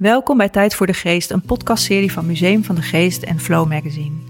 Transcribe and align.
Welkom 0.00 0.36
bij 0.36 0.48
Tijd 0.48 0.74
voor 0.74 0.86
de 0.86 0.92
Geest, 0.92 1.30
een 1.30 1.40
podcastserie 1.40 2.12
van 2.12 2.26
Museum 2.26 2.64
van 2.64 2.74
de 2.74 2.82
Geest 2.82 3.22
en 3.22 3.40
Flow 3.40 3.68
Magazine. 3.68 4.29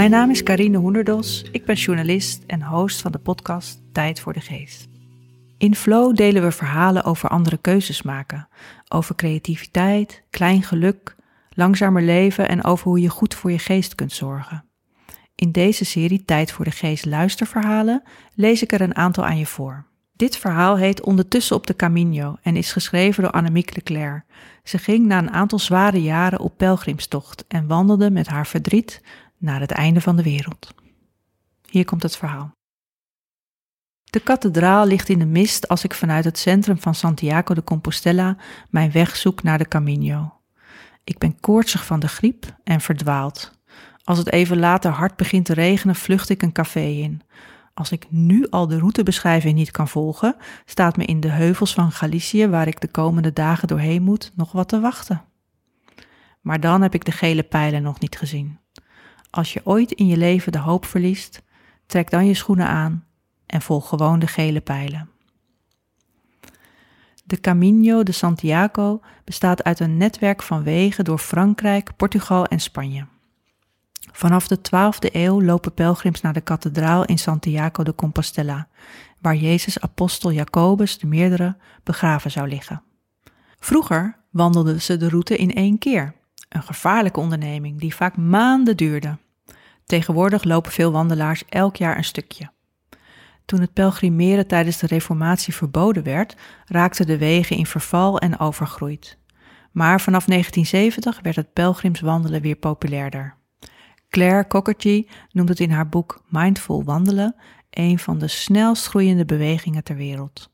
Mijn 0.00 0.12
naam 0.12 0.30
is 0.30 0.42
Karine 0.42 0.78
Hoenderdos, 0.78 1.44
ik 1.52 1.64
ben 1.64 1.74
journalist 1.74 2.42
en 2.46 2.62
host 2.62 3.00
van 3.00 3.12
de 3.12 3.18
podcast 3.18 3.82
Tijd 3.92 4.20
voor 4.20 4.32
de 4.32 4.40
Geest. 4.40 4.88
In 5.58 5.74
Flow 5.74 6.16
delen 6.16 6.42
we 6.42 6.52
verhalen 6.52 7.04
over 7.04 7.28
andere 7.28 7.56
keuzes 7.56 8.02
maken, 8.02 8.48
over 8.88 9.14
creativiteit, 9.14 10.22
klein 10.30 10.62
geluk, 10.62 11.16
langzamer 11.50 12.02
leven 12.02 12.48
en 12.48 12.64
over 12.64 12.86
hoe 12.88 13.00
je 13.00 13.08
goed 13.08 13.34
voor 13.34 13.50
je 13.50 13.58
geest 13.58 13.94
kunt 13.94 14.12
zorgen. 14.12 14.64
In 15.34 15.52
deze 15.52 15.84
serie 15.84 16.24
Tijd 16.24 16.52
voor 16.52 16.64
de 16.64 16.70
Geest 16.70 17.06
luisterverhalen 17.06 18.02
lees 18.34 18.62
ik 18.62 18.72
er 18.72 18.80
een 18.80 18.96
aantal 18.96 19.24
aan 19.24 19.38
je 19.38 19.46
voor. 19.46 19.86
Dit 20.12 20.36
verhaal 20.36 20.76
heet 20.76 21.02
Ondertussen 21.02 21.56
op 21.56 21.66
de 21.66 21.76
Camino 21.76 22.36
en 22.42 22.56
is 22.56 22.72
geschreven 22.72 23.22
door 23.22 23.32
Annemiek 23.32 23.76
Leclerc. 23.76 24.24
Ze 24.64 24.78
ging 24.78 25.06
na 25.06 25.18
een 25.18 25.30
aantal 25.30 25.58
zware 25.58 26.02
jaren 26.02 26.40
op 26.40 26.56
pelgrimstocht 26.56 27.44
en 27.48 27.66
wandelde 27.66 28.10
met 28.10 28.26
haar 28.26 28.46
verdriet 28.46 29.00
naar 29.40 29.60
het 29.60 29.70
einde 29.70 30.00
van 30.00 30.16
de 30.16 30.22
wereld. 30.22 30.74
Hier 31.68 31.84
komt 31.84 32.02
het 32.02 32.16
verhaal. 32.16 32.50
De 34.04 34.20
kathedraal 34.20 34.86
ligt 34.86 35.08
in 35.08 35.18
de 35.18 35.26
mist 35.26 35.68
als 35.68 35.84
ik 35.84 35.94
vanuit 35.94 36.24
het 36.24 36.38
centrum 36.38 36.78
van 36.78 36.94
Santiago 36.94 37.54
de 37.54 37.64
Compostela 37.64 38.36
mijn 38.70 38.90
weg 38.90 39.16
zoek 39.16 39.42
naar 39.42 39.58
de 39.58 39.68
Camino. 39.68 40.32
Ik 41.04 41.18
ben 41.18 41.40
koortsig 41.40 41.86
van 41.86 42.00
de 42.00 42.08
griep 42.08 42.56
en 42.64 42.80
verdwaald. 42.80 43.58
Als 44.04 44.18
het 44.18 44.32
even 44.32 44.58
later 44.58 44.90
hard 44.90 45.16
begint 45.16 45.44
te 45.44 45.54
regenen, 45.54 45.94
vlucht 45.94 46.28
ik 46.28 46.42
een 46.42 46.52
café 46.52 46.80
in. 46.80 47.22
Als 47.74 47.92
ik 47.92 48.06
nu 48.08 48.46
al 48.48 48.66
de 48.66 48.78
routebeschrijving 48.78 49.54
niet 49.54 49.70
kan 49.70 49.88
volgen, 49.88 50.36
staat 50.64 50.96
me 50.96 51.04
in 51.04 51.20
de 51.20 51.28
heuvels 51.28 51.74
van 51.74 51.92
Galicië, 51.92 52.48
waar 52.48 52.66
ik 52.66 52.80
de 52.80 52.88
komende 52.88 53.32
dagen 53.32 53.68
doorheen 53.68 54.02
moet, 54.02 54.32
nog 54.34 54.52
wat 54.52 54.68
te 54.68 54.80
wachten. 54.80 55.24
Maar 56.40 56.60
dan 56.60 56.82
heb 56.82 56.94
ik 56.94 57.04
de 57.04 57.12
gele 57.12 57.42
pijlen 57.42 57.82
nog 57.82 58.00
niet 58.00 58.18
gezien. 58.18 58.59
Als 59.30 59.52
je 59.52 59.60
ooit 59.64 59.92
in 59.92 60.06
je 60.06 60.16
leven 60.16 60.52
de 60.52 60.58
hoop 60.58 60.84
verliest, 60.84 61.42
trek 61.86 62.10
dan 62.10 62.26
je 62.26 62.34
schoenen 62.34 62.66
aan 62.66 63.04
en 63.46 63.62
volg 63.62 63.88
gewoon 63.88 64.18
de 64.18 64.26
gele 64.26 64.60
pijlen. 64.60 65.08
De 67.24 67.40
Camino 67.40 68.02
de 68.02 68.12
Santiago 68.12 69.00
bestaat 69.24 69.64
uit 69.64 69.80
een 69.80 69.96
netwerk 69.96 70.42
van 70.42 70.62
wegen 70.62 71.04
door 71.04 71.18
Frankrijk, 71.18 71.96
Portugal 71.96 72.46
en 72.46 72.60
Spanje. 72.60 73.06
Vanaf 74.12 74.48
de 74.48 74.58
12e 74.58 75.14
eeuw 75.14 75.42
lopen 75.42 75.74
pelgrims 75.74 76.20
naar 76.20 76.32
de 76.32 76.40
kathedraal 76.40 77.04
in 77.04 77.18
Santiago 77.18 77.82
de 77.82 77.94
Compostela, 77.94 78.68
waar 79.18 79.36
Jezus 79.36 79.80
apostel 79.80 80.32
Jacobus 80.32 80.98
de 80.98 81.06
meerdere 81.06 81.56
begraven 81.84 82.30
zou 82.30 82.48
liggen. 82.48 82.82
Vroeger 83.58 84.18
wandelden 84.30 84.82
ze 84.82 84.96
de 84.96 85.08
route 85.08 85.36
in 85.36 85.54
één 85.54 85.78
keer, 85.78 86.14
een 86.50 86.62
gevaarlijke 86.62 87.20
onderneming 87.20 87.80
die 87.80 87.94
vaak 87.94 88.16
maanden 88.16 88.76
duurde. 88.76 89.18
Tegenwoordig 89.84 90.44
lopen 90.44 90.72
veel 90.72 90.92
wandelaars 90.92 91.44
elk 91.48 91.76
jaar 91.76 91.96
een 91.96 92.04
stukje. 92.04 92.50
Toen 93.44 93.60
het 93.60 93.72
pelgrimeren 93.72 94.46
tijdens 94.46 94.78
de 94.78 94.86
Reformatie 94.86 95.54
verboden 95.54 96.02
werd, 96.02 96.36
raakten 96.66 97.06
de 97.06 97.18
wegen 97.18 97.56
in 97.56 97.66
verval 97.66 98.18
en 98.18 98.38
overgroeid. 98.38 99.18
Maar 99.72 100.00
vanaf 100.00 100.24
1970 100.24 101.20
werd 101.22 101.36
het 101.36 101.52
pelgrimswandelen 101.52 102.40
weer 102.40 102.56
populairder. 102.56 103.34
Claire 104.08 104.46
Cockerty 104.46 105.06
noemt 105.32 105.48
het 105.48 105.60
in 105.60 105.70
haar 105.70 105.88
boek 105.88 106.22
Mindful 106.28 106.84
Wandelen 106.84 107.34
een 107.70 107.98
van 107.98 108.18
de 108.18 108.28
snelst 108.28 108.86
groeiende 108.86 109.24
bewegingen 109.24 109.84
ter 109.84 109.96
wereld. 109.96 110.50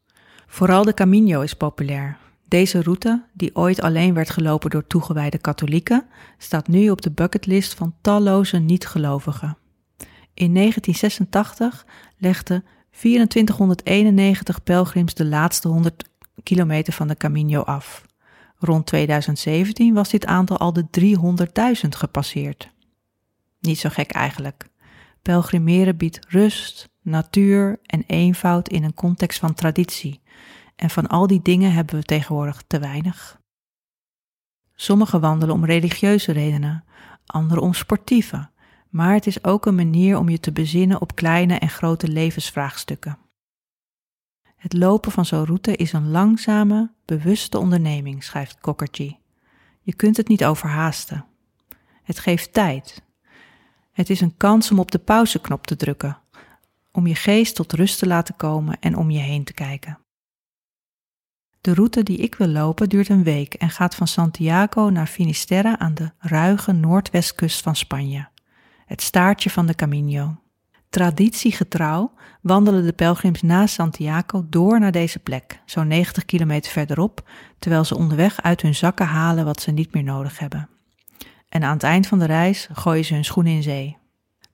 Vooral 0.47 0.84
de 0.84 0.95
Camino 0.95 1.41
is 1.41 1.55
populair. 1.55 2.17
Deze 2.49 2.83
route, 2.83 3.25
die 3.33 3.57
ooit 3.57 3.81
alleen 3.81 4.15
werd 4.15 4.31
gelopen 4.31 4.71
door 4.71 4.87
toegewijde 4.87 5.39
katholieken, 5.39 6.07
staat 6.39 6.69
nu 6.69 6.91
op 6.91 7.03
de 7.03 7.11
bucketlist 7.11 7.75
van 7.75 7.95
talloze 8.01 8.59
niet-gelovigen. 8.59 9.57
In 10.34 10.55
1986 10.55 11.87
legden 12.19 12.65
2491 12.91 14.62
pelgrims 14.62 15.15
de 15.15 15.25
laatste 15.25 15.69
100 15.69 16.09
kilometer 16.43 16.93
van 16.93 17.09
de 17.09 17.17
Camino 17.17 17.61
af. 17.61 18.05
Rond 18.59 18.87
2017 18.87 19.95
was 19.95 20.09
dit 20.09 20.27
aantal 20.27 20.59
al 20.59 20.73
de 20.73 20.87
300.000 21.83 21.89
gepasseerd. 21.89 22.71
Niet 23.61 23.78
zo 23.78 23.89
gek 23.89 24.11
eigenlijk. 24.11 24.69
Pelgrimeren 25.23 25.97
biedt 25.97 26.19
rust, 26.28 26.89
natuur 27.03 27.81
en 27.87 28.05
eenvoud 28.07 28.69
in 28.69 28.84
een 28.84 28.95
context 28.95 29.39
van 29.39 29.55
traditie. 29.55 30.21
En 30.77 30.91
van 30.91 31.07
al 31.07 31.27
die 31.27 31.43
dingen 31.43 31.73
hebben 31.73 31.95
we 31.95 32.03
tegenwoordig 32.03 32.63
te 32.67 32.79
weinig. 32.79 33.41
Sommigen 34.75 35.21
wandelen 35.21 35.55
om 35.55 35.65
religieuze 35.65 36.33
redenen, 36.33 36.85
anderen 37.27 37.65
om 37.65 37.75
sportieve, 37.75 38.51
maar 38.89 39.15
het 39.15 39.27
is 39.27 39.45
ook 39.45 39.67
een 39.67 39.75
manier 39.75 40.19
om 40.19 40.29
je 40.29 40.41
te 40.41 40.53
bezinnen 40.53 41.01
op 41.01 41.15
kleine 41.15 41.59
en 41.59 41.69
grote 41.69 42.09
levensvraagstukken. 42.09 43.19
Het 44.57 44.73
lopen 44.73 45.13
van 45.13 45.25
zo'n 45.25 45.45
route 45.45 45.77
is 45.77 45.93
een 45.93 46.11
langzame, 46.11 46.91
bewuste 47.05 47.59
onderneming, 47.59 48.25
schrijft 48.25 48.61
Cockerty. 48.61 49.17
Je 49.81 49.95
kunt 49.95 50.17
het 50.17 50.29
niet 50.29 50.45
overhaasten. 50.45 51.25
Het 52.03 52.19
geeft 52.19 52.53
tijd. 52.53 53.03
Het 53.93 54.11
is 54.11 54.21
een 54.21 54.37
kans 54.37 54.71
om 54.71 54.79
op 54.79 54.91
de 54.91 54.99
pauzeknop 54.99 55.67
te 55.67 55.77
drukken, 55.77 56.19
om 56.93 57.07
je 57.07 57.15
geest 57.15 57.55
tot 57.55 57.73
rust 57.73 57.99
te 57.99 58.07
laten 58.07 58.37
komen 58.37 58.81
en 58.81 58.97
om 58.97 59.11
je 59.11 59.19
heen 59.19 59.45
te 59.45 59.53
kijken. 59.53 59.99
De 61.66 61.75
route 61.75 62.03
die 62.03 62.16
ik 62.16 62.34
wil 62.34 62.49
lopen 62.49 62.88
duurt 62.88 63.09
een 63.09 63.22
week 63.22 63.54
en 63.54 63.71
gaat 63.71 63.94
van 63.94 64.06
Santiago 64.06 64.91
naar 64.91 65.06
Finisterre 65.06 65.78
aan 65.78 65.94
de 65.94 66.10
ruige 66.19 66.72
noordwestkust 66.72 67.62
van 67.62 67.77
Spanje, 67.77 68.28
het 68.84 69.03
staartje 69.03 69.50
van 69.50 69.66
de 69.66 69.75
Camino. 69.75 70.37
Traditiegetrouw 70.91 72.12
wandelen 72.41 72.84
de 72.84 72.93
pelgrims 72.93 73.43
na 73.43 73.66
Santiago 73.66 74.47
door 74.49 74.81
naar 74.81 74.93
deze 74.93 75.19
plek, 75.19 75.60
zo'n 75.65 75.87
90 75.87 76.25
kilometer 76.25 76.72
verderop, 76.72 77.28
terwijl 77.59 77.84
ze 77.84 77.97
onderweg 77.97 78.43
uit 78.43 78.62
hun 78.62 78.75
zakken 78.75 79.06
halen 79.06 79.44
wat 79.44 79.60
ze 79.60 79.71
niet 79.71 79.93
meer 79.94 80.04
nodig 80.04 80.38
hebben. 80.38 80.69
En 81.48 81.62
aan 81.62 81.75
het 81.75 81.83
eind 81.83 82.06
van 82.06 82.19
de 82.19 82.27
reis 82.27 82.69
gooien 82.72 83.04
ze 83.04 83.15
hun 83.15 83.25
schoenen 83.25 83.53
in 83.53 83.62
zee. 83.62 83.97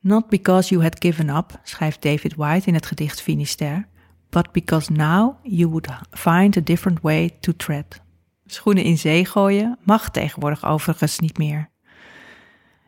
Not 0.01 0.29
because 0.29 0.71
you 0.71 0.83
had 0.83 0.97
given 0.99 1.29
up, 1.29 1.61
schrijft 1.63 2.03
David 2.03 2.35
White 2.35 2.69
in 2.69 2.75
het 2.75 2.87
gedicht 2.87 3.23
Finisterre, 3.23 3.91
but 4.33 4.53
because 4.53 4.93
now 4.93 5.37
you 5.43 5.69
would 5.69 5.89
find 6.11 6.57
a 6.57 6.61
different 6.61 7.01
way 7.01 7.31
to 7.41 7.53
tread. 7.57 8.03
Schoenen 8.47 8.85
in 8.85 8.99
zee 8.99 9.25
gooien 9.25 9.79
mag 9.85 10.11
tegenwoordig 10.11 10.65
overigens 10.65 11.19
niet 11.19 11.39
meer. 11.39 11.71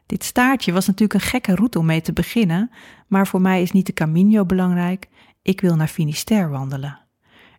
Dit 0.06 0.24
staartje 0.24 0.72
was 0.72 0.86
natuurlijk 0.86 1.14
een 1.14 1.28
gekke 1.28 1.54
route 1.54 1.78
om 1.78 1.86
mee 1.86 2.00
te 2.00 2.12
beginnen, 2.12 2.70
maar 3.06 3.26
voor 3.26 3.40
mij 3.40 3.62
is 3.62 3.72
niet 3.72 3.86
de 3.86 3.92
Camino 3.92 4.44
belangrijk. 4.44 5.08
Ik 5.42 5.60
wil 5.60 5.76
naar 5.76 5.88
Finisterre 5.88 6.48
wandelen. 6.48 7.00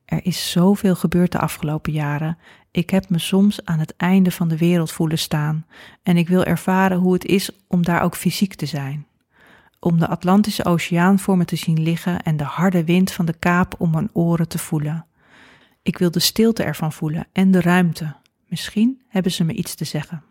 Er 0.05 0.25
is 0.25 0.51
zoveel 0.51 0.95
gebeurd 0.95 1.31
de 1.31 1.39
afgelopen 1.39 1.93
jaren. 1.93 2.37
Ik 2.71 2.89
heb 2.89 3.09
me 3.09 3.19
soms 3.19 3.65
aan 3.65 3.79
het 3.79 3.95
einde 3.95 4.31
van 4.31 4.47
de 4.47 4.57
wereld 4.57 4.91
voelen 4.91 5.19
staan 5.19 5.65
en 6.03 6.17
ik 6.17 6.27
wil 6.27 6.43
ervaren 6.43 6.97
hoe 6.97 7.13
het 7.13 7.25
is 7.25 7.49
om 7.67 7.83
daar 7.83 8.01
ook 8.01 8.15
fysiek 8.15 8.53
te 8.53 8.65
zijn. 8.65 9.07
Om 9.85 9.99
de 9.99 10.07
Atlantische 10.07 10.65
Oceaan 10.65 11.19
voor 11.19 11.37
me 11.37 11.45
te 11.45 11.55
zien 11.55 11.81
liggen 11.81 12.23
en 12.23 12.37
de 12.37 12.43
harde 12.43 12.83
wind 12.83 13.11
van 13.11 13.25
de 13.25 13.33
kaap 13.33 13.75
om 13.77 13.91
mijn 13.91 14.09
oren 14.13 14.47
te 14.47 14.57
voelen. 14.57 15.05
Ik 15.81 15.97
wil 15.97 16.11
de 16.11 16.19
stilte 16.19 16.63
ervan 16.63 16.91
voelen 16.91 17.27
en 17.31 17.51
de 17.51 17.61
ruimte. 17.61 18.15
Misschien 18.47 19.01
hebben 19.07 19.31
ze 19.31 19.43
me 19.43 19.53
iets 19.53 19.75
te 19.75 19.85
zeggen. 19.85 20.23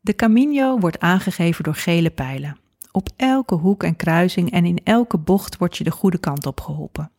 De 0.00 0.14
Camino 0.14 0.78
wordt 0.78 1.00
aangegeven 1.00 1.64
door 1.64 1.74
gele 1.74 2.10
pijlen. 2.10 2.58
Op 2.92 3.08
elke 3.16 3.54
hoek 3.54 3.82
en 3.82 3.96
kruising 3.96 4.50
en 4.50 4.64
in 4.64 4.80
elke 4.84 5.18
bocht 5.18 5.56
wordt 5.56 5.76
je 5.76 5.84
de 5.84 5.90
goede 5.90 6.18
kant 6.18 6.46
op 6.46 6.60
geholpen. 6.60 7.10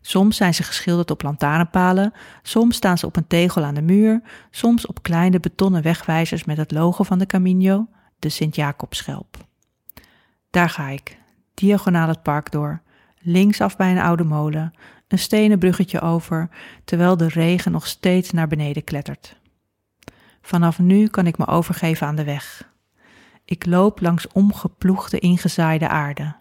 Soms 0.00 0.36
zijn 0.36 0.54
ze 0.54 0.62
geschilderd 0.62 1.10
op 1.10 1.22
lantaarnpalen, 1.22 2.12
soms 2.42 2.76
staan 2.76 2.98
ze 2.98 3.06
op 3.06 3.16
een 3.16 3.26
tegel 3.26 3.64
aan 3.64 3.74
de 3.74 3.82
muur, 3.82 4.22
soms 4.50 4.86
op 4.86 5.02
kleine 5.02 5.40
betonnen 5.40 5.82
wegwijzers 5.82 6.44
met 6.44 6.56
het 6.56 6.70
logo 6.70 7.02
van 7.02 7.18
de 7.18 7.26
Camino, 7.26 7.86
de 8.18 8.28
Sint-Jacobschelp. 8.28 9.50
Daar 10.52 10.70
ga 10.70 10.88
ik, 10.88 11.18
diagonaal 11.54 12.08
het 12.08 12.22
park 12.22 12.50
door, 12.50 12.82
linksaf 13.18 13.76
bij 13.76 13.90
een 13.90 14.02
oude 14.02 14.24
molen, 14.24 14.72
een 15.08 15.18
stenen 15.18 15.58
bruggetje 15.58 16.00
over, 16.00 16.48
terwijl 16.84 17.16
de 17.16 17.28
regen 17.28 17.72
nog 17.72 17.86
steeds 17.86 18.30
naar 18.30 18.48
beneden 18.48 18.84
klettert. 18.84 19.40
Vanaf 20.42 20.78
nu 20.78 21.08
kan 21.08 21.26
ik 21.26 21.38
me 21.38 21.46
overgeven 21.46 22.06
aan 22.06 22.16
de 22.16 22.24
weg. 22.24 22.70
Ik 23.44 23.66
loop 23.66 24.00
langs 24.00 24.26
omgeploegde, 24.28 25.18
ingezaaide 25.18 25.88
aarde. 25.88 26.36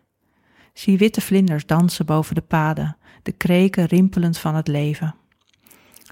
Zie 0.73 0.97
witte 0.97 1.21
vlinders 1.21 1.65
dansen 1.65 2.05
boven 2.05 2.35
de 2.35 2.41
paden, 2.41 2.97
de 3.23 3.31
kreken 3.31 3.85
rimpelend 3.85 4.37
van 4.37 4.55
het 4.55 4.67
leven. 4.67 5.15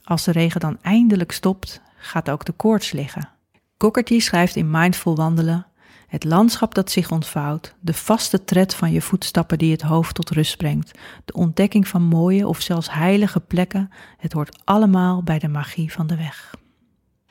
Als 0.04 0.24
de 0.24 0.32
regen 0.32 0.60
dan 0.60 0.78
eindelijk 0.82 1.32
stopt, 1.32 1.82
gaat 1.98 2.30
ook 2.30 2.46
de 2.46 2.52
koorts 2.52 2.92
liggen. 2.92 3.30
Cockerty 3.78 4.20
schrijft 4.20 4.56
in 4.56 4.72
Mindful 4.72 5.16
Wandelen: 5.16 5.68
Het 6.10 6.24
landschap 6.24 6.76
dat 6.76 6.92
zich 6.92 7.12
ontvouwt, 7.12 7.76
de 7.80 7.94
vaste 7.94 8.44
tred 8.44 8.76
van 8.76 8.92
je 8.92 9.02
voetstappen 9.02 9.58
die 9.58 9.72
het 9.72 9.82
hoofd 9.82 10.16
tot 10.16 10.30
rust 10.30 10.58
brengt, 10.58 11.00
de 11.26 11.34
ontdekking 11.34 11.88
van 11.88 12.02
mooie 12.02 12.48
of 12.48 12.62
zelfs 12.62 12.92
heilige 12.92 13.40
plekken, 13.40 13.90
het 14.18 14.34
hoort 14.34 14.62
allemaal 14.64 15.24
bij 15.24 15.40
de 15.40 15.48
magie 15.48 15.92
van 15.92 16.08
de 16.08 16.16
weg. 16.16 16.56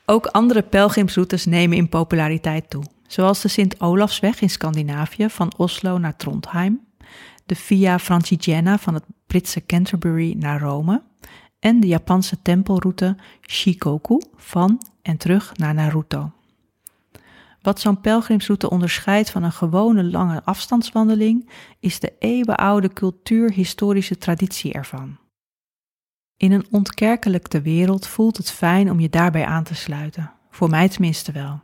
Ook 0.05 0.25
andere 0.25 0.61
pelgrimsroutes 0.61 1.45
nemen 1.45 1.77
in 1.77 1.89
populariteit 1.89 2.69
toe, 2.69 2.83
zoals 3.07 3.41
de 3.41 3.47
Sint-Olafsweg 3.47 4.41
in 4.41 4.49
Scandinavië 4.49 5.29
van 5.29 5.53
Oslo 5.57 5.97
naar 5.97 6.15
Trondheim, 6.15 6.79
de 7.45 7.55
Via 7.55 7.99
Francigena 7.99 8.77
van 8.77 8.93
het 8.93 9.03
Britse 9.27 9.65
Canterbury 9.65 10.35
naar 10.37 10.59
Rome 10.59 11.01
en 11.59 11.79
de 11.79 11.87
Japanse 11.87 12.41
tempelroute 12.41 13.15
Shikoku 13.41 14.21
van 14.35 14.81
en 15.01 15.17
terug 15.17 15.51
naar 15.57 15.73
Naruto. 15.73 16.31
Wat 17.61 17.79
zo'n 17.79 18.01
pelgrimsroute 18.01 18.69
onderscheidt 18.69 19.29
van 19.29 19.43
een 19.43 19.51
gewone 19.51 20.03
lange 20.03 20.43
afstandswandeling, 20.43 21.49
is 21.79 21.99
de 21.99 22.13
eeuwenoude 22.19 22.93
cultuurhistorische 22.93 24.17
traditie 24.17 24.73
ervan. 24.73 25.17
In 26.37 26.51
een 26.51 26.65
ontkerkelijkte 26.71 27.61
wereld 27.61 28.07
voelt 28.07 28.37
het 28.37 28.51
fijn 28.51 28.91
om 28.91 28.99
je 28.99 29.09
daarbij 29.09 29.45
aan 29.45 29.63
te 29.63 29.75
sluiten, 29.75 30.31
voor 30.49 30.69
mij 30.69 30.89
tenminste 30.89 31.31
wel. 31.31 31.61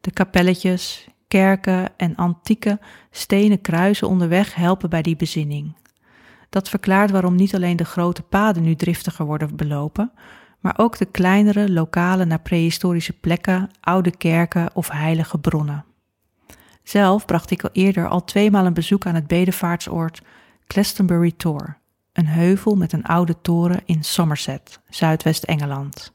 De 0.00 0.10
kapelletjes, 0.10 1.08
kerken 1.28 1.96
en 1.96 2.16
antieke 2.16 2.78
stenen 3.10 3.60
kruisen 3.60 4.08
onderweg 4.08 4.54
helpen 4.54 4.90
bij 4.90 5.02
die 5.02 5.16
bezinning. 5.16 5.76
Dat 6.48 6.68
verklaart 6.68 7.10
waarom 7.10 7.34
niet 7.34 7.54
alleen 7.54 7.76
de 7.76 7.84
grote 7.84 8.22
paden 8.22 8.62
nu 8.62 8.74
driftiger 8.74 9.24
worden 9.26 9.56
belopen, 9.56 10.12
maar 10.60 10.74
ook 10.76 10.98
de 10.98 11.04
kleinere 11.04 11.72
lokale 11.72 12.24
naar 12.24 12.40
prehistorische 12.40 13.12
plekken, 13.12 13.70
oude 13.80 14.16
kerken 14.16 14.70
of 14.74 14.88
heilige 14.88 15.38
bronnen. 15.38 15.84
Zelf 16.82 17.24
bracht 17.24 17.50
ik 17.50 17.62
al 17.62 17.70
eerder 17.72 18.08
al 18.08 18.24
tweemaal 18.24 18.66
een 18.66 18.74
bezoek 18.74 19.06
aan 19.06 19.14
het 19.14 19.26
bedevaartsoord 19.26 20.22
Glastonbury 20.66 21.32
Tor, 21.36 21.78
een 22.12 22.26
heuvel 22.26 22.76
met 22.76 22.92
een 22.92 23.04
oude 23.04 23.40
toren 23.40 23.82
in 23.84 24.04
Somerset, 24.04 24.80
Zuidwest-Engeland. 24.88 26.12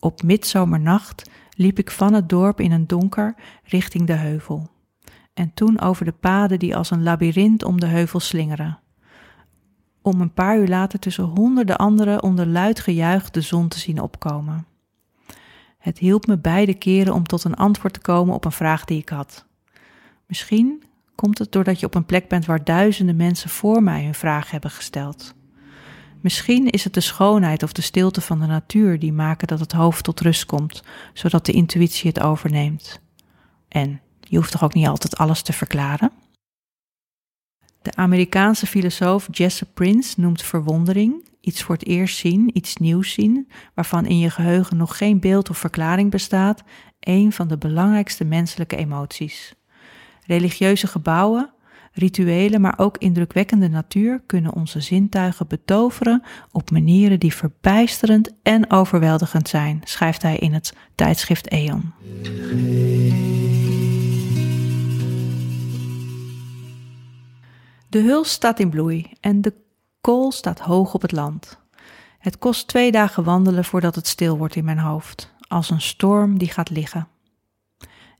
Op 0.00 0.22
midzomernacht 0.22 1.30
liep 1.56 1.78
ik 1.78 1.90
van 1.90 2.12
het 2.12 2.28
dorp 2.28 2.60
in 2.60 2.72
een 2.72 2.86
donker 2.86 3.34
richting 3.64 4.06
de 4.06 4.12
heuvel. 4.12 4.70
En 5.34 5.54
toen 5.54 5.80
over 5.80 6.04
de 6.04 6.12
paden 6.12 6.58
die 6.58 6.76
als 6.76 6.90
een 6.90 7.02
labyrint 7.02 7.64
om 7.64 7.80
de 7.80 7.86
heuvel 7.86 8.20
slingeren. 8.20 8.78
Om 10.06 10.20
een 10.20 10.32
paar 10.32 10.58
uur 10.58 10.68
later 10.68 10.98
tussen 10.98 11.24
honderden 11.24 11.76
anderen 11.76 12.22
onder 12.22 12.46
luid 12.46 12.80
gejuich 12.80 13.30
de 13.30 13.40
zon 13.40 13.68
te 13.68 13.78
zien 13.78 14.00
opkomen. 14.00 14.66
Het 15.78 15.98
hielp 15.98 16.26
me 16.26 16.38
beide 16.38 16.74
keren 16.74 17.14
om 17.14 17.26
tot 17.26 17.44
een 17.44 17.54
antwoord 17.54 17.92
te 17.92 18.00
komen 18.00 18.34
op 18.34 18.44
een 18.44 18.52
vraag 18.52 18.84
die 18.84 18.98
ik 18.98 19.08
had. 19.08 19.44
Misschien 20.26 20.82
komt 21.14 21.38
het 21.38 21.52
doordat 21.52 21.80
je 21.80 21.86
op 21.86 21.94
een 21.94 22.06
plek 22.06 22.28
bent 22.28 22.46
waar 22.46 22.64
duizenden 22.64 23.16
mensen 23.16 23.50
voor 23.50 23.82
mij 23.82 24.04
hun 24.04 24.14
vraag 24.14 24.50
hebben 24.50 24.70
gesteld. 24.70 25.34
Misschien 26.20 26.70
is 26.70 26.84
het 26.84 26.94
de 26.94 27.00
schoonheid 27.00 27.62
of 27.62 27.72
de 27.72 27.82
stilte 27.82 28.20
van 28.20 28.40
de 28.40 28.46
natuur 28.46 28.98
die 28.98 29.12
maken 29.12 29.46
dat 29.46 29.60
het 29.60 29.72
hoofd 29.72 30.04
tot 30.04 30.20
rust 30.20 30.46
komt, 30.46 30.82
zodat 31.12 31.46
de 31.46 31.52
intuïtie 31.52 32.08
het 32.08 32.20
overneemt. 32.20 33.00
En 33.68 34.00
je 34.20 34.36
hoeft 34.36 34.50
toch 34.50 34.64
ook 34.64 34.74
niet 34.74 34.86
altijd 34.86 35.16
alles 35.16 35.42
te 35.42 35.52
verklaren? 35.52 36.10
De 37.86 37.94
Amerikaanse 37.94 38.66
filosoof 38.66 39.28
Jesse 39.30 39.64
Prince 39.64 40.20
noemt 40.20 40.42
verwondering, 40.42 41.28
iets 41.40 41.62
voor 41.62 41.74
het 41.74 41.86
eerst 41.86 42.18
zien, 42.18 42.50
iets 42.52 42.76
nieuws 42.76 43.12
zien, 43.12 43.48
waarvan 43.74 44.06
in 44.06 44.18
je 44.18 44.30
geheugen 44.30 44.76
nog 44.76 44.96
geen 44.96 45.20
beeld 45.20 45.50
of 45.50 45.58
verklaring 45.58 46.10
bestaat, 46.10 46.62
een 47.00 47.32
van 47.32 47.48
de 47.48 47.58
belangrijkste 47.58 48.24
menselijke 48.24 48.76
emoties. 48.76 49.54
Religieuze 50.26 50.86
gebouwen, 50.86 51.50
rituelen, 51.92 52.60
maar 52.60 52.78
ook 52.78 52.98
indrukwekkende 52.98 53.68
natuur 53.68 54.22
kunnen 54.26 54.54
onze 54.54 54.80
zintuigen 54.80 55.46
betoveren 55.46 56.22
op 56.52 56.70
manieren 56.70 57.20
die 57.20 57.34
verbijsterend 57.34 58.34
en 58.42 58.70
overweldigend 58.70 59.48
zijn, 59.48 59.80
schrijft 59.84 60.22
hij 60.22 60.36
in 60.36 60.52
het 60.52 60.74
tijdschrift 60.94 61.48
Eon. 61.48 61.92
De 67.96 68.02
huls 68.02 68.30
staat 68.30 68.60
in 68.60 68.70
bloei 68.70 69.12
en 69.20 69.40
de 69.40 69.54
kool 70.00 70.32
staat 70.32 70.58
hoog 70.58 70.94
op 70.94 71.02
het 71.02 71.12
land. 71.12 71.58
Het 72.18 72.38
kost 72.38 72.68
twee 72.68 72.92
dagen 72.92 73.24
wandelen 73.24 73.64
voordat 73.64 73.94
het 73.94 74.06
stil 74.06 74.38
wordt 74.38 74.56
in 74.56 74.64
mijn 74.64 74.78
hoofd, 74.78 75.34
als 75.48 75.70
een 75.70 75.80
storm 75.80 76.38
die 76.38 76.48
gaat 76.48 76.70
liggen. 76.70 77.08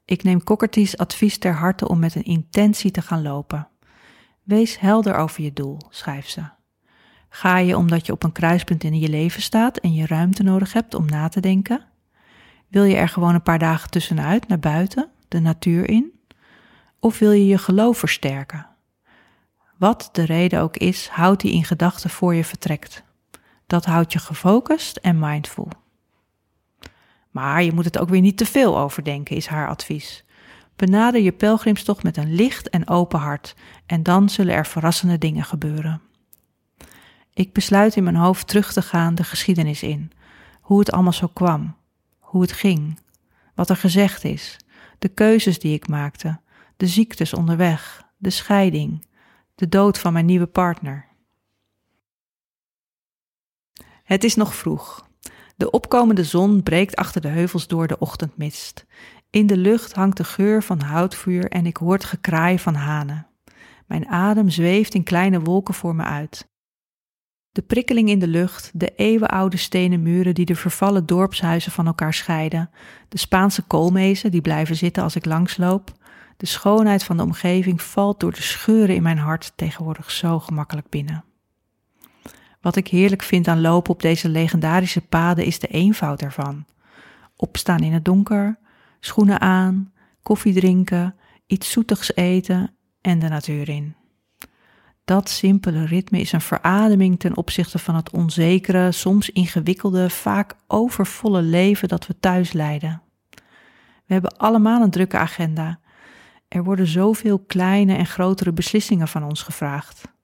Ik 0.05 0.23
neem 0.23 0.45
Cockerty's 0.45 0.97
advies 0.97 1.39
ter 1.39 1.53
harte 1.53 1.89
om 1.89 1.99
met 1.99 2.15
een 2.15 2.25
intentie 2.25 2.91
te 2.91 3.03
gaan 3.03 3.23
lopen. 3.23 3.69
Wees 4.43 4.81
helder 4.81 5.15
over 5.15 5.43
je 5.43 5.53
doel, 5.53 5.79
schrijft 5.89 6.31
ze. 6.31 6.43
Ga 7.29 7.59
je 7.59 7.77
omdat 7.77 8.07
je 8.07 8.13
op 8.13 8.23
een 8.23 8.33
kruispunt 8.33 8.85
in 8.85 8.99
je 8.99 9.09
leven 9.09 9.43
staat 9.43 9.77
en 9.77 9.95
je 9.95 10.07
ruimte 10.07 10.43
nodig 10.43 10.73
hebt 10.73 10.95
om 10.95 11.07
na 11.07 11.29
te 11.29 11.41
denken? 11.41 11.85
Wil 12.69 12.85
je 12.85 12.97
er 12.97 13.09
gewoon 13.09 13.35
een 13.35 13.43
paar 13.43 13.59
dagen 13.59 13.91
tussenuit, 13.91 14.49
naar 14.49 14.59
buiten, 14.59 15.09
de 15.29 15.41
natuur 15.41 15.89
in? 15.89 16.21
Of 17.01 17.19
wil 17.19 17.33
je 17.33 17.47
je 17.47 17.59
geloof 17.59 17.99
versterken? 17.99 18.75
Wat 19.77 20.09
de 20.13 20.25
reden 20.25 20.61
ook 20.61 20.77
is, 20.77 21.09
houd 21.09 21.41
die 21.41 21.53
in 21.53 21.65
gedachten 21.65 22.11
voor 22.11 22.35
je 22.35 22.45
vertrekt. 22.45 23.03
Dat 23.67 23.85
houdt 23.85 24.13
je 24.13 24.19
gefocust 24.19 24.97
en 24.97 25.19
mindful. 25.19 25.69
Maar 27.31 27.63
je 27.63 27.73
moet 27.73 27.85
het 27.85 27.99
ook 27.99 28.09
weer 28.09 28.21
niet 28.21 28.37
te 28.37 28.47
veel 28.47 28.79
overdenken, 28.79 29.37
is 29.37 29.47
haar 29.47 29.69
advies. 29.69 30.25
Benader 30.77 31.21
je 31.21 31.33
pelgrimstocht 31.33 32.03
met 32.03 32.17
een 32.17 32.35
licht 32.35 32.69
en 32.71 32.89
open 32.89 33.19
hart 33.19 33.55
en 33.87 34.03
dan 34.03 34.29
zullen 34.29 34.55
er 34.55 34.67
verrassende 34.67 35.19
dingen 35.19 35.45
gebeuren. 35.45 36.01
Ik 37.35 37.53
besluit 37.53 37.97
in 37.97 38.05
mijn 38.05 38.17
hoofd 38.17 38.47
terug 38.47 38.73
te 38.73 38.83
gaan 38.83 39.15
de 39.15 39.25
geschiedenis 39.25 39.83
in, 39.83 40.13
hoe 40.61 40.79
het 40.79 40.93
allemaal 40.93 41.13
zo 41.13 41.27
kwam, 41.27 41.77
hoe 42.19 42.43
het 42.43 42.53
ging, 42.53 42.99
wat 43.55 43.71
er 43.71 43.77
gezegd 43.77 44.25
is, 44.25 44.57
de 44.99 45.09
keuzes 45.09 45.59
die 45.59 45.75
ik 45.75 45.89
maakte, 45.89 46.41
de 46.77 46.87
ziektes 46.87 47.35
onderweg, 47.35 48.03
de 48.17 48.31
scheiding, 48.31 49.07
de 49.57 49.69
dood 49.69 49.99
van 49.99 50.13
mijn 50.13 50.27
nieuwe 50.27 50.47
partner. 50.47 51.09
Het 54.03 54.25
is 54.25 54.35
nog 54.35 54.55
vroeg. 54.55 55.09
De 55.57 55.71
opkomende 55.71 56.25
zon 56.25 56.63
breekt 56.63 56.97
achter 56.97 57.21
de 57.21 57.29
heuvels 57.29 57.67
door 57.67 57.87
de 57.87 57.99
ochtendmist. 57.99 58.87
In 59.31 59.47
de 59.47 59.57
lucht 59.57 59.93
hangt 59.93 60.17
de 60.17 60.25
geur 60.25 60.63
van 60.63 60.81
houtvuur 60.81 61.51
en 61.51 61.67
ik 61.67 61.77
hoor 61.77 61.93
het 61.93 62.05
gekraai 62.05 62.59
van 62.59 62.75
hanen. 62.75 63.27
Mijn 63.87 64.09
adem 64.09 64.51
zweeft 64.51 64.95
in 64.95 65.03
kleine 65.03 65.41
wolken 65.41 65.75
voor 65.75 65.95
me 65.95 66.03
uit. 66.03 66.49
De 67.51 67.63
prikkeling 67.63 68.09
in 68.09 68.19
de 68.19 68.29
lucht, 68.29 68.71
de 68.75 68.95
eeuwenoude 68.95 69.57
stenen 69.57 70.03
muren 70.03 70.35
die 70.35 70.47
de 70.47 70.57
vervallen 70.57 71.07
dorpshuizen 71.07 71.73
van 71.73 71.87
elkaar 71.87 72.15
scheiden, 72.15 72.71
de 73.09 73.19
Spaanse 73.19 73.63
koolmezen 73.63 74.31
die 74.31 74.41
blijven 74.41 74.77
zitten 74.77 75.03
als 75.03 75.17
ik 75.17 75.25
langsloop, 75.25 75.93
de 76.37 76.47
schoonheid 76.47 77.05
van 77.05 77.17
de 77.17 77.23
omgeving 77.23 77.83
valt 77.83 78.21
door 78.21 78.33
de 78.33 78.43
scheuren 78.43 78.95
in 78.95 79.03
mijn 79.03 79.19
hart 79.19 79.53
tegenwoordig 79.57 80.11
zo 80.11 80.39
gemakkelijk 80.39 80.89
binnen. 80.89 81.25
Wat 82.61 82.77
ik 82.77 82.89
heerlijk 82.89 83.23
vind 83.23 83.49
aan 83.49 83.61
lopen 83.61 83.93
op 83.93 84.03
deze 84.03 84.29
legendarische 84.29 85.01
paden 85.01 85.45
is 85.45 85.59
de 85.59 85.67
eenvoud 85.67 86.23
ervan. 86.23 86.65
Opstaan 87.37 87.81
in 87.81 87.93
het 87.93 88.05
donker, 88.05 88.59
schoenen 89.01 89.41
aan, 89.41 89.93
koffie 90.23 90.55
drinken, 90.55 91.15
iets 91.47 91.71
zoetigs 91.71 92.15
eten 92.15 92.77
en 93.01 93.19
de 93.19 93.29
natuur 93.29 93.69
in. 93.69 93.95
Dat 95.05 95.29
simpele 95.29 95.85
ritme 95.85 96.21
is 96.21 96.33
een 96.33 96.41
verademing 96.41 97.19
ten 97.19 97.37
opzichte 97.37 97.79
van 97.79 97.95
het 97.95 98.11
onzekere, 98.11 98.93
soms 98.93 99.31
ingewikkelde, 99.31 100.11
vaak 100.11 100.57
overvolle 100.67 101.43
leven 101.43 101.89
dat 101.89 102.07
we 102.07 102.19
thuis 102.21 102.53
leiden. 102.53 103.03
We 104.07 104.13
hebben 104.13 104.37
allemaal 104.37 104.83
een 104.83 104.91
drukke 104.91 105.19
agenda. 105.19 105.81
Er 106.49 106.65
worden 106.65 106.87
zoveel 106.87 107.39
kleine 107.39 107.95
en 107.95 108.07
grotere 108.07 108.53
beslissingen 108.53 109.09
van 109.09 109.25
ons 109.25 109.43
gevraagd. 109.43 110.15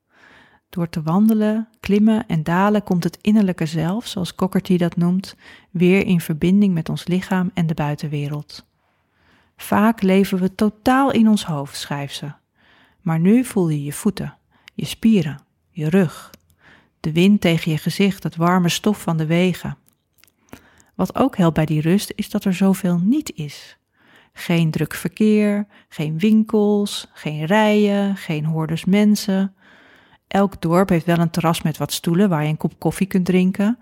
Door 0.68 0.88
te 0.88 1.02
wandelen, 1.02 1.68
klimmen 1.80 2.26
en 2.26 2.42
dalen 2.42 2.82
komt 2.82 3.04
het 3.04 3.18
innerlijke 3.20 3.66
zelf, 3.66 4.06
zoals 4.06 4.34
Cockerty 4.34 4.76
dat 4.76 4.96
noemt, 4.96 5.36
weer 5.70 6.06
in 6.06 6.20
verbinding 6.20 6.74
met 6.74 6.88
ons 6.88 7.06
lichaam 7.06 7.50
en 7.54 7.66
de 7.66 7.74
buitenwereld. 7.74 8.66
Vaak 9.56 10.02
leven 10.02 10.38
we 10.38 10.54
totaal 10.54 11.10
in 11.10 11.28
ons 11.28 11.44
hoofd, 11.44 11.76
schrijft 11.76 12.14
ze. 12.14 12.32
Maar 13.00 13.18
nu 13.18 13.44
voel 13.44 13.68
je 13.68 13.82
je 13.82 13.92
voeten, 13.92 14.36
je 14.74 14.84
spieren, 14.84 15.40
je 15.70 15.88
rug, 15.88 16.30
de 17.00 17.12
wind 17.12 17.40
tegen 17.40 17.70
je 17.70 17.78
gezicht, 17.78 18.22
het 18.22 18.36
warme 18.36 18.68
stof 18.68 19.02
van 19.02 19.16
de 19.16 19.26
wegen. 19.26 19.76
Wat 20.94 21.14
ook 21.14 21.36
helpt 21.36 21.54
bij 21.54 21.66
die 21.66 21.80
rust 21.80 22.12
is 22.14 22.30
dat 22.30 22.44
er 22.44 22.54
zoveel 22.54 22.98
niet 22.98 23.32
is. 23.34 23.76
Geen 24.32 24.70
druk 24.70 24.94
verkeer, 24.94 25.66
geen 25.88 26.18
winkels, 26.18 27.08
geen 27.12 27.44
rijen, 27.44 28.16
geen 28.16 28.44
hordes 28.44 28.84
mensen. 28.84 29.54
Elk 30.28 30.60
dorp 30.60 30.88
heeft 30.88 31.06
wel 31.06 31.18
een 31.18 31.30
terras 31.30 31.62
met 31.62 31.76
wat 31.76 31.92
stoelen 31.92 32.28
waar 32.28 32.42
je 32.42 32.48
een 32.48 32.56
kop 32.56 32.78
koffie 32.78 33.06
kunt 33.06 33.24
drinken. 33.24 33.78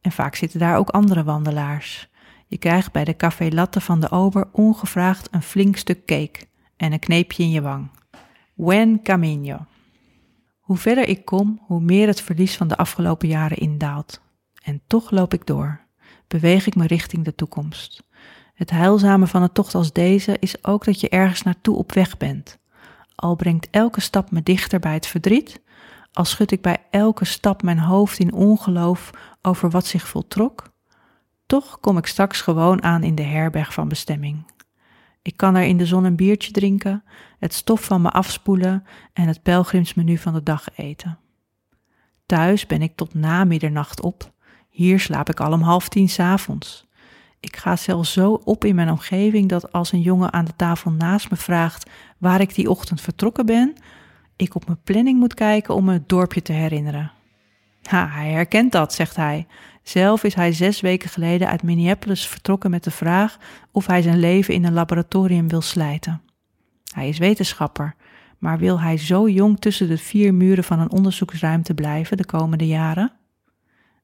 En 0.00 0.12
vaak 0.12 0.34
zitten 0.34 0.58
daar 0.58 0.76
ook 0.76 0.88
andere 0.88 1.24
wandelaars. 1.24 2.08
Je 2.46 2.58
krijgt 2.58 2.92
bij 2.92 3.04
de 3.04 3.16
café 3.16 3.48
latte 3.48 3.80
van 3.80 4.00
de 4.00 4.10
ober 4.10 4.48
ongevraagd 4.52 5.28
een 5.30 5.42
flink 5.42 5.76
stuk 5.76 6.04
cake 6.04 6.46
en 6.76 6.92
een 6.92 6.98
kneepje 6.98 7.42
in 7.42 7.50
je 7.50 7.60
wang. 7.62 7.90
Buen 8.54 9.02
camino. 9.02 9.66
Hoe 10.58 10.76
verder 10.76 11.08
ik 11.08 11.24
kom, 11.24 11.60
hoe 11.66 11.80
meer 11.80 12.06
het 12.06 12.20
verlies 12.20 12.56
van 12.56 12.68
de 12.68 12.76
afgelopen 12.76 13.28
jaren 13.28 13.56
indaalt. 13.56 14.20
En 14.62 14.82
toch 14.86 15.10
loop 15.10 15.34
ik 15.34 15.46
door. 15.46 15.80
Beweeg 16.28 16.66
ik 16.66 16.74
me 16.74 16.86
richting 16.86 17.24
de 17.24 17.34
toekomst. 17.34 18.02
Het 18.54 18.70
heilzame 18.70 19.26
van 19.26 19.42
een 19.42 19.52
tocht 19.52 19.74
als 19.74 19.92
deze 19.92 20.36
is 20.38 20.64
ook 20.64 20.84
dat 20.84 21.00
je 21.00 21.08
ergens 21.08 21.42
naartoe 21.42 21.76
op 21.76 21.92
weg 21.92 22.16
bent. 22.16 22.58
Al 23.14 23.36
brengt 23.36 23.68
elke 23.70 24.00
stap 24.00 24.30
me 24.30 24.42
dichter 24.42 24.80
bij 24.80 24.94
het 24.94 25.06
verdriet, 25.06 25.62
al 26.12 26.24
schud 26.24 26.50
ik 26.50 26.62
bij 26.62 26.78
elke 26.90 27.24
stap 27.24 27.62
mijn 27.62 27.78
hoofd 27.78 28.18
in 28.18 28.32
ongeloof 28.32 29.10
over 29.42 29.70
wat 29.70 29.86
zich 29.86 30.08
voltrok, 30.08 30.72
toch 31.46 31.80
kom 31.80 31.98
ik 31.98 32.06
straks 32.06 32.40
gewoon 32.40 32.82
aan 32.82 33.02
in 33.02 33.14
de 33.14 33.22
herberg 33.22 33.72
van 33.72 33.88
bestemming. 33.88 34.52
Ik 35.22 35.36
kan 35.36 35.54
er 35.54 35.62
in 35.62 35.76
de 35.76 35.86
zon 35.86 36.04
een 36.04 36.16
biertje 36.16 36.52
drinken, 36.52 37.04
het 37.38 37.54
stof 37.54 37.84
van 37.84 38.02
me 38.02 38.10
afspoelen 38.10 38.84
en 39.12 39.26
het 39.26 39.42
pelgrimsmenu 39.42 40.18
van 40.18 40.32
de 40.32 40.42
dag 40.42 40.66
eten. 40.76 41.18
Thuis 42.26 42.66
ben 42.66 42.82
ik 42.82 42.96
tot 42.96 43.14
na 43.14 43.44
middernacht 43.44 44.00
op. 44.00 44.32
Hier 44.68 45.00
slaap 45.00 45.28
ik 45.28 45.40
al 45.40 45.52
om 45.52 45.60
half 45.60 45.88
tien 45.88 46.08
s'avonds. 46.08 46.86
Ik 47.44 47.56
ga 47.56 47.76
zelfs 47.76 48.12
zo 48.12 48.40
op 48.44 48.64
in 48.64 48.74
mijn 48.74 48.90
omgeving 48.90 49.48
dat 49.48 49.72
als 49.72 49.92
een 49.92 50.00
jongen 50.00 50.32
aan 50.32 50.44
de 50.44 50.56
tafel 50.56 50.90
naast 50.90 51.30
me 51.30 51.36
vraagt 51.36 51.90
waar 52.18 52.40
ik 52.40 52.54
die 52.54 52.70
ochtend 52.70 53.00
vertrokken 53.00 53.46
ben, 53.46 53.74
ik 54.36 54.54
op 54.54 54.66
mijn 54.66 54.82
planning 54.84 55.18
moet 55.18 55.34
kijken 55.34 55.74
om 55.74 55.84
me 55.84 55.92
het 55.92 56.08
dorpje 56.08 56.42
te 56.42 56.52
herinneren. 56.52 57.12
Ha, 57.82 58.08
hij 58.08 58.30
herkent 58.30 58.72
dat, 58.72 58.92
zegt 58.92 59.16
hij. 59.16 59.46
Zelf 59.82 60.24
is 60.24 60.34
hij 60.34 60.52
zes 60.52 60.80
weken 60.80 61.08
geleden 61.08 61.48
uit 61.48 61.62
Minneapolis 61.62 62.26
vertrokken 62.26 62.70
met 62.70 62.84
de 62.84 62.90
vraag 62.90 63.36
of 63.70 63.86
hij 63.86 64.02
zijn 64.02 64.18
leven 64.18 64.54
in 64.54 64.64
een 64.64 64.72
laboratorium 64.72 65.48
wil 65.48 65.60
slijten. 65.60 66.22
Hij 66.94 67.08
is 67.08 67.18
wetenschapper, 67.18 67.94
maar 68.38 68.58
wil 68.58 68.80
hij 68.80 68.98
zo 68.98 69.28
jong 69.28 69.60
tussen 69.60 69.88
de 69.88 69.98
vier 69.98 70.34
muren 70.34 70.64
van 70.64 70.80
een 70.80 70.92
onderzoeksruimte 70.92 71.74
blijven 71.74 72.16
de 72.16 72.26
komende 72.26 72.66
jaren? 72.66 73.12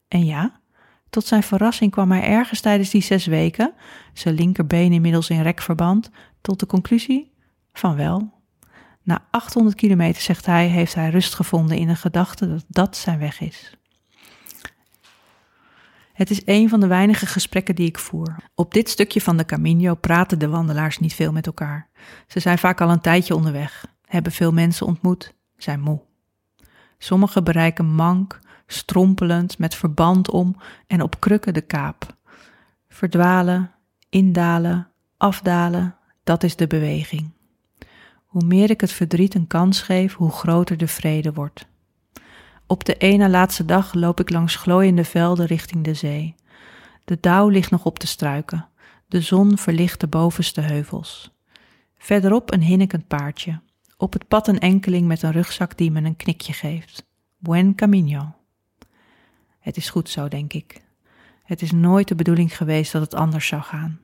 En 0.09 0.25
ja, 0.25 0.60
tot 1.11 1.26
zijn 1.26 1.43
verrassing 1.43 1.90
kwam 1.90 2.11
hij 2.11 2.23
ergens 2.23 2.61
tijdens 2.61 2.90
die 2.90 3.02
zes 3.02 3.26
weken, 3.26 3.73
zijn 4.12 4.35
linkerbeen 4.35 4.93
inmiddels 4.93 5.31
in 5.31 5.43
rekverband, 5.43 6.11
tot 6.40 6.61
de 6.61 6.67
conclusie 6.67 7.33
van 7.73 7.97
wel. 7.97 8.33
Na 9.02 9.26
800 9.31 9.76
kilometer, 9.76 10.23
zegt 10.23 10.47
hij, 10.47 10.67
heeft 10.67 10.95
hij 10.95 11.11
rust 11.11 11.35
gevonden 11.35 11.76
in 11.76 11.87
de 11.87 11.97
gedachte 11.97 12.49
dat 12.49 12.64
dat 12.69 12.97
zijn 12.97 13.19
weg 13.19 13.40
is. 13.40 13.75
Het 16.12 16.31
is 16.31 16.43
een 16.45 16.69
van 16.69 16.81
de 16.81 16.87
weinige 16.87 17.26
gesprekken 17.26 17.75
die 17.75 17.87
ik 17.87 17.99
voer. 17.99 18.37
Op 18.55 18.75
dit 18.75 18.88
stukje 18.88 19.21
van 19.21 19.37
de 19.37 19.45
Camino 19.45 19.95
praten 19.95 20.38
de 20.38 20.49
wandelaars 20.49 20.99
niet 20.99 21.14
veel 21.14 21.33
met 21.33 21.47
elkaar. 21.47 21.88
Ze 22.26 22.40
zijn 22.40 22.59
vaak 22.59 22.81
al 22.81 22.90
een 22.90 23.00
tijdje 23.00 23.35
onderweg, 23.35 23.87
hebben 24.05 24.33
veel 24.33 24.52
mensen 24.52 24.87
ontmoet, 24.87 25.35
zijn 25.57 25.81
moe. 25.81 26.00
Sommigen 26.99 27.45
bereiken 27.45 27.95
mank, 27.95 28.40
strompelend, 28.73 29.59
met 29.59 29.75
verband 29.75 30.31
om 30.31 30.57
en 30.87 31.03
op 31.03 31.21
krukken 31.21 31.55
de 31.55 31.61
kaap. 31.61 32.17
Verdwalen, 32.89 33.71
indalen, 34.09 34.89
afdalen, 35.17 35.97
dat 36.25 36.43
is 36.43 36.57
de 36.57 36.67
beweging. 36.67 37.31
Hoe 38.25 38.45
meer 38.45 38.71
ik 38.71 38.81
het 38.81 38.93
verdriet 38.93 39.35
een 39.35 39.47
kans 39.47 39.81
geef, 39.83 40.15
hoe 40.15 40.31
groter 40.31 40.77
de 40.77 40.89
vrede 40.89 41.33
wordt. 41.33 41.69
Op 42.67 42.85
de 42.85 42.97
ene 42.97 43.29
laatste 43.29 43.65
dag 43.65 43.95
loop 43.95 44.21
ik 44.21 44.31
langs 44.31 44.57
glooiende 44.57 45.05
velden 45.05 45.47
richting 45.47 45.85
de 45.85 45.95
zee. 45.95 46.35
De 47.05 47.19
dauw 47.21 47.49
ligt 47.49 47.71
nog 47.71 47.85
op 47.85 48.00
de 48.00 48.07
struiken. 48.07 48.69
De 49.09 49.21
zon 49.21 49.59
verlicht 49.59 50.00
de 50.00 50.07
bovenste 50.07 50.61
heuvels. 50.61 51.35
Verderop 51.99 52.53
een 52.53 52.62
hinnikend 52.62 53.07
paardje. 53.07 53.61
Op 53.97 54.12
het 54.12 54.29
pad 54.29 54.49
een 54.49 54.59
enkeling 54.59 55.07
met 55.07 55.23
een 55.23 55.33
rugzak 55.33 55.77
die 55.77 55.91
me 55.91 56.03
een 56.03 56.17
knikje 56.17 56.53
geeft. 56.53 57.07
Buen 57.39 57.75
camino. 57.75 58.39
Het 59.61 59.76
is 59.76 59.90
goed 59.90 60.09
zo, 60.09 60.29
denk 60.29 60.52
ik. 60.52 60.81
Het 61.45 61.62
is 61.62 61.73
nooit 61.73 62.09
de 62.09 62.14
bedoeling 62.14 62.57
geweest 62.57 62.93
dat 62.93 63.02
het 63.02 63.14
anders 63.14 63.47
zou 63.47 63.62
gaan. 63.62 64.00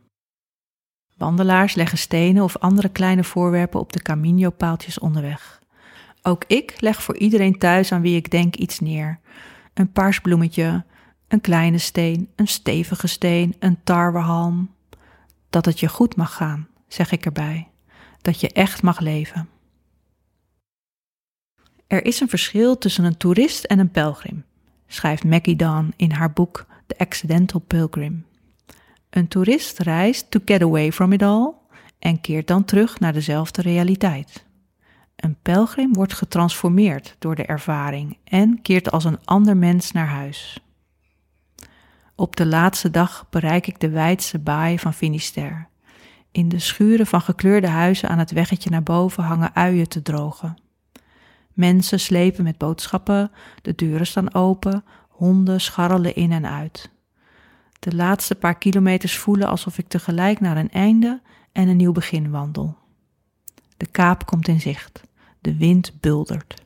Wandelaars 1.16 1.74
leggen 1.74 1.98
stenen 1.98 2.42
of 2.42 2.56
andere 2.56 2.88
kleine 2.88 3.24
voorwerpen 3.24 3.80
op 3.80 3.92
de 3.92 4.02
camino-paaltjes 4.02 4.98
onderweg. 4.98 5.60
Ook 6.22 6.44
ik 6.46 6.80
leg 6.80 7.02
voor 7.02 7.16
iedereen 7.16 7.58
thuis 7.58 7.92
aan 7.92 8.00
wie 8.00 8.16
ik 8.16 8.30
denk 8.30 8.56
iets 8.56 8.80
neer. 8.80 9.20
Een 9.74 9.92
paars 9.92 10.20
bloemetje, 10.20 10.84
een 11.28 11.40
kleine 11.40 11.78
steen, 11.78 12.30
een 12.36 12.48
stevige 12.48 13.06
steen, 13.06 13.54
een 13.58 13.78
tarwehalm. 13.84 14.74
Dat 15.50 15.64
het 15.64 15.80
je 15.80 15.88
goed 15.88 16.16
mag 16.16 16.34
gaan, 16.34 16.68
zeg 16.88 17.12
ik 17.12 17.24
erbij. 17.24 17.68
Dat 18.22 18.40
je 18.40 18.52
echt 18.52 18.82
mag 18.82 19.00
leven. 19.00 19.48
Er 21.86 22.04
is 22.04 22.20
een 22.20 22.28
verschil 22.28 22.78
tussen 22.78 23.04
een 23.04 23.16
toerist 23.16 23.64
en 23.64 23.78
een 23.78 23.90
pelgrim, 23.90 24.44
schrijft 24.86 25.24
Maggie 25.24 25.56
Dawn 25.56 25.92
in 25.96 26.10
haar 26.10 26.32
boek 26.32 26.66
The 26.86 26.98
Accidental 26.98 27.60
Pilgrim. 27.60 28.26
Een 29.10 29.28
toerist 29.28 29.78
reist 29.78 30.30
to 30.30 30.40
get 30.44 30.62
away 30.62 30.92
from 30.92 31.12
it 31.12 31.22
all 31.22 31.52
en 31.98 32.20
keert 32.20 32.46
dan 32.46 32.64
terug 32.64 33.00
naar 33.00 33.12
dezelfde 33.12 33.62
realiteit. 33.62 34.44
Een 35.16 35.36
pelgrim 35.42 35.92
wordt 35.92 36.14
getransformeerd 36.14 37.16
door 37.18 37.34
de 37.34 37.46
ervaring 37.46 38.18
en 38.24 38.62
keert 38.62 38.90
als 38.90 39.04
een 39.04 39.18
ander 39.24 39.56
mens 39.56 39.92
naar 39.92 40.06
huis. 40.06 40.60
Op 42.14 42.36
de 42.36 42.46
laatste 42.46 42.90
dag 42.90 43.26
bereik 43.30 43.66
ik 43.66 43.80
de 43.80 43.90
wijdse 43.90 44.38
baai 44.38 44.78
van 44.78 44.94
Finisterre. 44.94 45.66
In 46.30 46.48
de 46.48 46.58
schuren 46.58 47.06
van 47.06 47.20
gekleurde 47.20 47.68
huizen 47.68 48.08
aan 48.08 48.18
het 48.18 48.30
weggetje 48.30 48.70
naar 48.70 48.82
boven 48.82 49.24
hangen 49.24 49.54
uien 49.54 49.88
te 49.88 50.02
drogen. 50.02 50.56
Mensen 51.56 52.00
slepen 52.00 52.44
met 52.44 52.58
boodschappen, 52.58 53.30
de 53.62 53.74
deuren 53.74 54.06
staan 54.06 54.34
open, 54.34 54.84
honden 55.08 55.60
scharrelen 55.60 56.14
in 56.14 56.32
en 56.32 56.46
uit. 56.46 56.90
De 57.78 57.94
laatste 57.94 58.34
paar 58.34 58.58
kilometers 58.58 59.18
voelen 59.18 59.48
alsof 59.48 59.78
ik 59.78 59.88
tegelijk 59.88 60.40
naar 60.40 60.56
een 60.56 60.70
einde 60.70 61.20
en 61.52 61.68
een 61.68 61.76
nieuw 61.76 61.92
begin 61.92 62.30
wandel. 62.30 62.76
De 63.76 63.86
kaap 63.86 64.26
komt 64.26 64.48
in 64.48 64.60
zicht. 64.60 65.00
De 65.40 65.56
wind 65.56 66.00
buldert. 66.00 66.62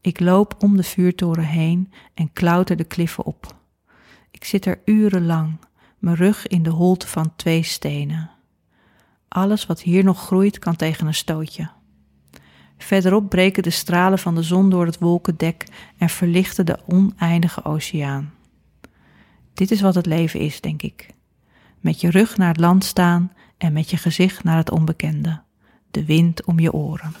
Ik 0.00 0.20
loop 0.20 0.54
om 0.58 0.76
de 0.76 0.82
vuurtoren 0.82 1.44
heen 1.44 1.92
en 2.14 2.32
klauter 2.32 2.76
de 2.76 2.84
kliffen 2.84 3.24
op. 3.24 3.54
Ik 4.30 4.44
zit 4.44 4.66
er 4.66 4.80
urenlang, 4.84 5.58
mijn 5.98 6.16
rug 6.16 6.46
in 6.46 6.62
de 6.62 6.70
holte 6.70 7.06
van 7.06 7.36
twee 7.36 7.62
stenen. 7.62 8.30
Alles 9.28 9.66
wat 9.66 9.80
hier 9.80 10.04
nog 10.04 10.20
groeit 10.20 10.58
kan 10.58 10.76
tegen 10.76 11.06
een 11.06 11.14
stootje. 11.14 11.75
Verderop 12.78 13.28
breken 13.28 13.62
de 13.62 13.70
stralen 13.70 14.18
van 14.18 14.34
de 14.34 14.42
zon 14.42 14.70
door 14.70 14.86
het 14.86 14.98
wolkendek 14.98 15.66
en 15.98 16.08
verlichten 16.08 16.66
de 16.66 16.78
oneindige 16.86 17.64
oceaan. 17.64 18.32
Dit 19.54 19.70
is 19.70 19.80
wat 19.80 19.94
het 19.94 20.06
leven 20.06 20.40
is, 20.40 20.60
denk 20.60 20.82
ik. 20.82 21.08
Met 21.80 22.00
je 22.00 22.10
rug 22.10 22.36
naar 22.36 22.48
het 22.48 22.60
land 22.60 22.84
staan 22.84 23.32
en 23.58 23.72
met 23.72 23.90
je 23.90 23.96
gezicht 23.96 24.44
naar 24.44 24.56
het 24.56 24.70
onbekende 24.70 25.44
de 25.96 26.04
wind 26.04 26.44
om 26.44 26.58
je 26.58 26.72
oren. 26.72 27.12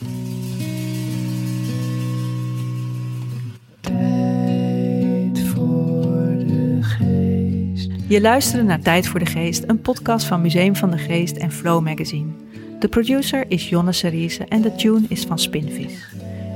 Tijd 3.80 5.40
voor 5.40 6.38
de 6.38 6.78
geest. 6.80 7.90
Je 8.08 8.20
luistert 8.20 8.64
naar 8.64 8.80
Tijd 8.80 9.08
voor 9.08 9.18
de 9.18 9.26
Geest, 9.26 9.64
een 9.66 9.80
podcast 9.80 10.26
van 10.26 10.40
Museum 10.40 10.76
van 10.76 10.90
de 10.90 10.98
Geest 10.98 11.36
en 11.36 11.52
Flow 11.52 11.84
Magazine. 11.84 12.30
De 12.78 12.88
producer 12.88 13.44
is 13.48 13.68
Jonne 13.68 13.92
Seriese 13.92 14.44
en 14.44 14.62
de 14.62 14.74
tune 14.74 15.06
is 15.08 15.24
van 15.24 15.38
Spinvis. 15.38 16.06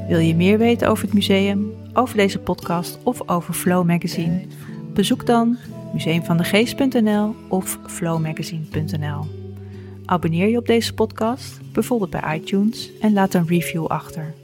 Wil 0.08 0.18
je 0.18 0.34
meer 0.34 0.58
weten 0.58 0.88
over 0.88 1.04
het 1.04 1.12
museum, 1.14 1.72
over 1.92 2.16
deze 2.16 2.38
podcast 2.38 2.98
of 3.02 3.28
over 3.28 3.54
Flow 3.54 3.86
Magazine? 3.86 4.42
Bezoek 4.94 5.26
dan 5.26 5.56
museumvandegeest.nl 5.92 7.34
of 7.48 7.78
flowmagazine.nl. 7.86 9.26
Abonneer 10.04 10.48
je 10.48 10.58
op 10.58 10.66
deze 10.66 10.94
podcast, 10.94 11.60
bijvoorbeeld 11.72 12.10
bij 12.10 12.36
iTunes, 12.36 12.90
en 13.00 13.12
laat 13.12 13.34
een 13.34 13.46
review 13.46 13.86
achter. 13.86 14.34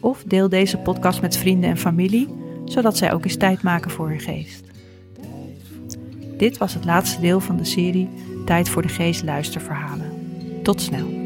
Of 0.00 0.22
deel 0.26 0.48
deze 0.48 0.78
podcast 0.78 1.20
met 1.20 1.36
vrienden 1.36 1.70
en 1.70 1.78
familie, 1.78 2.28
zodat 2.64 2.96
zij 2.96 3.12
ook 3.12 3.24
eens 3.24 3.36
tijd 3.36 3.62
maken 3.62 3.90
voor 3.90 4.08
hun 4.08 4.20
geest. 4.20 4.64
Dit 6.36 6.58
was 6.58 6.74
het 6.74 6.84
laatste 6.84 7.20
deel 7.20 7.40
van 7.40 7.56
de 7.56 7.64
serie 7.64 8.08
Tijd 8.44 8.68
voor 8.68 8.82
de 8.82 8.88
Geest 8.88 9.22
luisterverhalen. 9.22 10.12
Tot 10.62 10.80
snel. 10.80 11.23